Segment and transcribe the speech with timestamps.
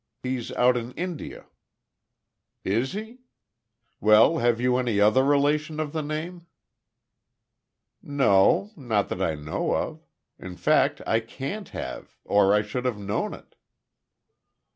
[0.23, 1.45] He's out in India."
[2.63, 3.19] "Is he?
[3.99, 6.47] Well have you any other relation of the name?"
[8.01, 8.71] "No.
[8.75, 10.03] Not that I know of.
[10.39, 13.53] In fact I can't have or I should have known it."